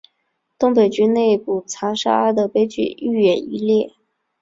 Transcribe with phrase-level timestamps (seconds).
[0.57, 3.93] 东北军内部残杀的悲剧愈演愈烈。